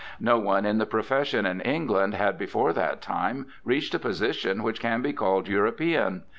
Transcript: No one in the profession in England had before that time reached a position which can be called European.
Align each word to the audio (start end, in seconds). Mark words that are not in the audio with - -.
No 0.19 0.39
one 0.39 0.65
in 0.65 0.79
the 0.79 0.87
profession 0.87 1.45
in 1.45 1.61
England 1.61 2.15
had 2.15 2.35
before 2.35 2.73
that 2.73 3.01
time 3.03 3.45
reached 3.63 3.93
a 3.93 3.99
position 3.99 4.63
which 4.63 4.79
can 4.79 5.03
be 5.03 5.13
called 5.13 5.47
European. 5.47 6.23